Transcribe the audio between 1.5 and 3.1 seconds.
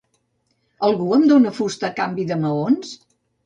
fusta a canvi de maons?